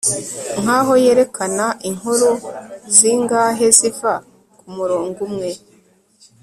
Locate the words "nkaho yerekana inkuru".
0.61-2.29